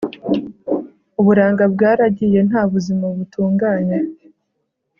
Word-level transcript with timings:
Uburanga 1.19 1.63
bwaragiye 1.73 2.39
Nta 2.49 2.61
buzima 2.71 3.05
butunganye 3.15 3.99